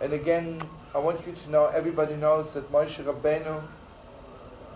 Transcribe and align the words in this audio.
And 0.00 0.14
again, 0.14 0.66
I 0.94 0.98
want 0.98 1.26
you 1.26 1.32
to 1.32 1.50
know, 1.50 1.66
everybody 1.66 2.16
knows 2.16 2.54
that 2.54 2.72
Moshe 2.72 3.04
Rabbeinu 3.04 3.62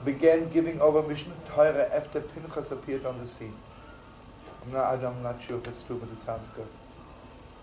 began 0.05 0.51
giving 0.51 0.81
over 0.83 1.03
Mishnah 1.03 1.35
Torah 1.47 1.89
after 1.95 2.21
Pinchas 2.21 2.71
appeared 2.71 3.07
on 3.07 3.19
the 3.19 3.27
scene. 3.27 3.57
I'm 4.63 4.73
not, 4.73 5.03
I'm 5.03 5.23
not 5.23 5.43
sure 5.43 5.59
if 5.59 5.67
it's 5.67 5.83
true, 5.83 5.97
but 5.99 6.11
it 6.11 6.23
sounds 6.23 6.47
good. 6.55 6.69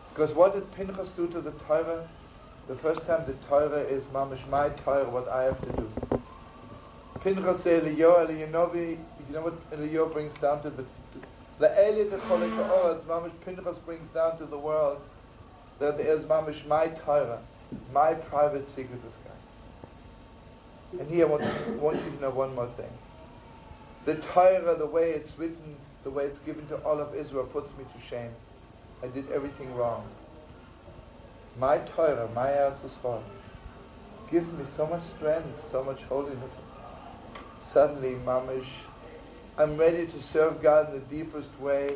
Because 0.09 0.34
what 0.34 0.56
did 0.56 0.72
Pinchas 0.72 1.12
do 1.12 1.28
to 1.28 1.39
the 1.39 1.52
Torah? 1.52 2.08
The 2.67 2.76
first 2.76 3.06
time 3.06 3.26
the 3.28 3.34
Torah 3.48 3.82
is 3.82 4.06
mamish 4.06 4.48
my 4.50 4.70
Torah, 4.70 5.08
what 5.09 5.28
I 5.30 5.44
have 5.44 5.64
to 5.64 5.70
do. 5.70 5.92
Pinchas 7.20 7.62
said, 7.62 7.84
Eliyahu, 7.84 8.28
Eliyahu, 8.28 8.98
you 9.28 9.34
know 9.34 9.42
what 9.42 9.70
Eliyahu 9.70 10.12
brings 10.12 10.34
down 10.36 10.64
to 10.64 10.72
the 10.72 10.86
the 11.59 11.70
Eli 11.80 12.09
the 12.09 12.17
Cholek 12.17 13.06
mamish 13.06 13.39
Pinchas 13.45 13.78
brings 13.78 14.08
down 14.08 14.39
to 14.39 14.45
the 14.45 14.58
world 14.58 15.04
that 15.78 16.00
there 16.00 16.08
is 16.16 16.23
mamish 16.23 16.66
my 16.66 16.88
Torah 16.88 17.44
my 17.94 18.14
private 18.14 18.67
secret 18.67 19.00
with 19.03 19.14
God. 19.25 21.00
And 21.00 21.09
here 21.09 21.25
I 21.25 21.30
want, 21.30 21.44
want 21.80 21.97
you 22.03 22.11
to 22.11 22.22
know 22.22 22.30
one 22.30 22.53
more 22.55 22.67
thing. 22.77 22.91
The 24.05 24.16
Torah, 24.16 24.75
the 24.75 24.86
way 24.86 25.11
it's 25.11 25.38
written, 25.38 25.75
the 26.03 26.09
way 26.09 26.25
it's 26.25 26.39
given 26.39 26.67
to 26.67 26.77
all 26.77 26.99
of 26.99 27.16
Israel, 27.16 27.45
puts 27.45 27.69
me 27.77 27.83
to 27.83 28.08
shame. 28.09 28.31
I 29.03 29.08
did 29.08 29.30
everything 29.31 29.73
wrong. 29.75 30.08
My 31.59 31.77
Torah, 31.80 32.30
my 32.33 32.47
Eretz 32.47 32.80
Yisrael, 32.80 33.22
gives 34.30 34.52
me 34.53 34.66
so 34.75 34.88
much 34.88 35.03
strength, 35.03 35.47
so 35.72 35.83
much 35.83 36.02
holiness. 36.03 36.52
Suddenly, 37.73 38.16
mamish, 38.25 38.67
I'm 39.58 39.77
ready 39.77 40.08
to 40.08 40.22
serve 40.22 40.61
God 40.61 40.94
in 40.94 40.99
the 40.99 41.23
deepest 41.23 41.49
way. 41.59 41.95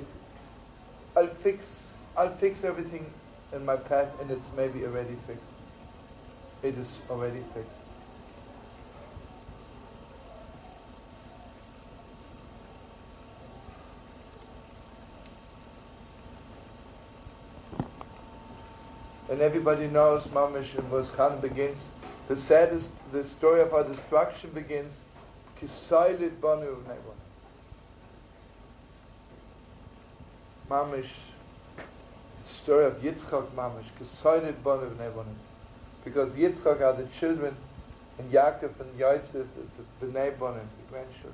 I'll 1.16 1.28
fix, 1.28 1.88
I'll 2.16 2.36
fix 2.36 2.64
everything 2.64 3.12
in 3.54 3.66
my 3.66 3.78
path, 3.78 4.10
and 4.22 4.30
it's 4.30 4.48
maybe 4.56 4.86
already 4.86 5.16
fixed 5.26 5.50
it 6.66 6.78
is 6.78 7.00
already 7.10 7.42
fixed. 7.54 7.80
And 19.30 19.42
everybody 19.42 19.88
knows 19.88 20.24
Mamish 20.26 20.76
and 20.76 21.14
Khan 21.14 21.40
begins, 21.40 21.90
the 22.28 22.36
saddest, 22.36 22.92
the 23.12 23.24
story 23.24 23.62
of 23.62 23.74
our 23.74 23.84
destruction 23.84 24.52
begins, 24.52 25.02
Kisailit 25.60 26.40
Banu 26.42 26.84
Mamish, 30.70 31.12
The 32.44 32.50
story 32.50 32.86
of 32.86 32.94
Yitzchak 32.96 33.52
Mamish, 33.56 33.90
Kisailit 34.00 34.64
Banu 34.64 34.90
Nevonim 34.96 35.36
because 36.06 36.32
Yitzchak 36.34 36.82
are 36.82 36.94
the 36.94 37.08
children, 37.20 37.58
and 38.18 38.32
Yaakov 38.32 38.80
and 38.80 38.98
Yosef 38.98 39.36
is 39.36 39.48
the 40.00 40.06
Bnei 40.06 40.38
Bonim, 40.38 40.62
the 40.62 40.90
grandchildren. 40.90 41.34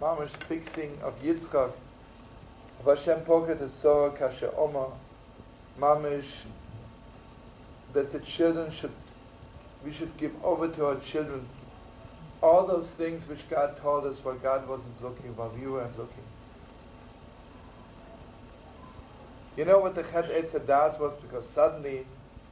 Mama's 0.00 0.30
fixing 0.48 0.96
of 1.02 1.20
Yitzchak, 1.22 1.72
of 2.80 2.86
Hashem 2.86 3.22
pocket 3.24 3.60
is 3.60 3.72
Sorah 3.72 4.16
Kasha 4.16 4.54
Omar, 4.56 4.92
Mamish, 5.78 6.30
that 7.92 8.10
the 8.10 8.20
children 8.20 8.70
should, 8.70 8.92
we 9.84 9.92
should 9.92 10.16
give 10.16 10.32
over 10.42 10.68
to 10.68 10.86
our 10.86 10.96
children 11.00 11.46
all 12.42 12.66
those 12.66 12.86
things 12.88 13.28
which 13.28 13.46
God 13.50 13.76
told 13.76 14.06
us 14.06 14.24
while 14.24 14.36
God 14.36 14.66
wasn't 14.66 15.02
looking, 15.02 15.36
while 15.36 15.50
we 15.50 15.66
weren't 15.66 15.98
looking. 15.98 16.24
You 19.56 19.64
know 19.64 19.78
what 19.78 19.94
the 19.94 20.04
Chet 20.04 20.30
Eitz 20.30 20.52
Hadaas 20.52 20.98
was? 20.98 21.12
Because 21.20 21.46
suddenly 21.46 22.06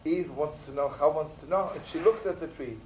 Eve 0.08 0.30
wants 0.36 0.64
to 0.64 0.72
know, 0.72 0.88
how 0.88 1.10
wants 1.10 1.34
to 1.42 1.48
know, 1.48 1.70
and 1.74 1.84
she 1.86 1.98
looks 1.98 2.26
at 2.26 2.41
the 2.41 2.48
tree. 2.48 2.76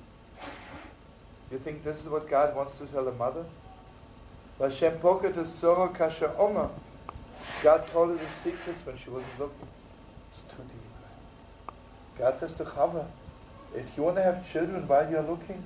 You 1.50 1.59
think 1.59 1.84
this 1.84 1.99
is 1.99 2.09
what 2.09 2.28
God 2.28 2.56
wants 2.56 2.75
to 2.77 2.87
tell 2.87 3.05
the 3.05 3.12
mother? 3.12 3.44
Hashem 4.59 4.99
poket 4.99 5.34
sora 5.59 5.88
kasha. 5.88 6.32
God 7.62 7.87
told 7.93 8.11
her 8.11 8.16
the 8.16 8.31
secrets 8.43 8.84
when 8.87 8.97
she 8.97 9.11
wasn't 9.11 9.38
looking. 9.38 9.69
It's 10.31 10.55
too 10.55 10.62
deep. 10.62 10.93
God 12.19 12.38
says 12.38 12.55
to 12.55 12.65
Chava, 12.65 13.06
if 13.75 13.97
you 13.97 14.03
want 14.03 14.16
to 14.16 14.22
have 14.22 14.50
children 14.50 14.87
while 14.87 15.11
you're 15.11 15.22
looking, 15.22 15.62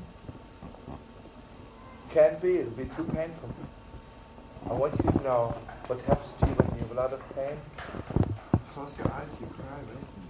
can't 2.10 2.40
be, 2.40 2.58
it'll 2.58 2.70
be 2.72 2.84
too 2.96 3.04
painful. 3.14 3.50
I 4.68 4.72
want 4.72 4.94
you 5.04 5.10
to 5.10 5.22
know 5.22 5.54
what 5.86 6.00
happens 6.02 6.32
to 6.40 6.46
you 6.46 6.52
when 6.54 6.78
you 6.78 6.82
have 6.86 6.90
a 6.92 6.94
lot 6.94 7.12
of 7.12 7.20
pain. 7.34 7.56
Close 8.72 8.92
your 8.98 9.10
eyes, 9.10 9.28
you 9.40 9.46
cry, 9.46 9.76
right? 9.76 10.25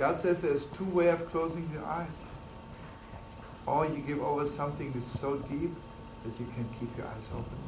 God 0.00 0.18
says 0.18 0.40
there's 0.40 0.64
two 0.68 0.86
ways 0.86 1.12
of 1.12 1.30
closing 1.30 1.70
your 1.74 1.84
eyes. 1.84 2.16
Or 3.66 3.84
you 3.84 3.98
give 3.98 4.22
over 4.22 4.46
something 4.46 4.90
that's 4.92 5.20
so 5.20 5.36
deep 5.36 5.72
that 6.24 6.40
you 6.40 6.46
can 6.54 6.66
keep 6.80 6.96
your 6.96 7.06
eyes 7.06 7.28
open. 7.36 7.58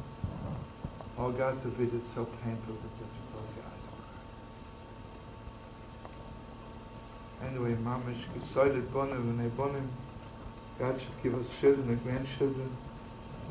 Or 1.19 1.31
God 1.31 1.61
forbid 1.61 1.93
it's 1.93 2.11
so 2.11 2.25
painful 2.25 2.73
that 2.73 2.89
you 2.97 3.05
have 3.05 3.13
to 3.13 3.21
close 3.31 3.49
your 3.55 3.65
eyes 3.65 3.85
and 3.85 3.99
cry. 7.37 7.69
Anyway, 7.69 7.75
mamish 7.75 8.25
gesoidet 8.33 8.87
bonim 8.89 9.29
and 9.39 9.51
bonim. 9.55 9.87
God 10.79 10.99
should 10.99 11.21
give 11.21 11.35
us 11.35 11.45
children 11.61 11.87
and 11.87 12.03
grandchildren, 12.03 12.75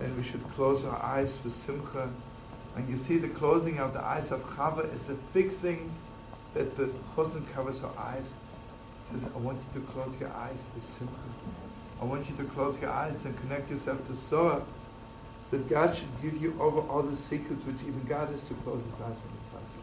and 0.00 0.16
we 0.16 0.25
should 0.25 0.42
close 0.56 0.82
our 0.84 1.00
eyes 1.00 1.38
with 1.44 1.53
simcha. 1.53 2.10
And 2.75 2.88
you 2.91 2.97
see, 2.97 3.19
the 3.19 3.28
closing 3.28 3.78
of 3.78 3.94
the 3.94 4.03
eyes 4.04 4.32
of 4.32 4.42
Chava 4.42 4.92
is 4.92 5.04
the 5.04 5.15
fixing 5.32 5.94
that 6.54 6.76
the 6.76 6.91
chosn 7.15 7.47
covers 7.54 7.78
her 7.78 7.92
eyes 7.97 8.34
says, 9.11 9.27
I 9.35 9.39
want 9.39 9.59
you 9.59 9.81
to 9.81 9.87
close 9.89 10.15
your 10.21 10.31
eyes 10.33 10.59
with 10.75 10.89
simcha. 10.89 11.15
I 12.01 12.05
want 12.05 12.29
you 12.29 12.37
to 12.37 12.45
close 12.45 12.81
your 12.81 12.91
eyes 12.91 13.25
and 13.25 13.37
connect 13.41 13.71
yourself 13.71 14.05
to 14.07 14.13
Sorah. 14.13 14.63
That 15.51 15.69
God 15.69 15.95
should 15.95 16.09
give 16.23 16.37
you 16.41 16.57
over 16.61 16.81
all 16.81 17.03
the 17.03 17.17
secrets 17.17 17.63
which 17.65 17.77
even 17.83 18.03
God 18.09 18.29
has 18.31 18.43
to 18.45 18.55
close 18.65 18.83
his 18.83 19.01
eyes 19.01 19.17
when 19.17 19.33
he 19.33 19.51
tells 19.51 19.71
you. 19.75 19.83